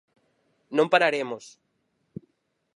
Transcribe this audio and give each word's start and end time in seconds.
Non 0.77 0.91
pararemos. 0.93 1.45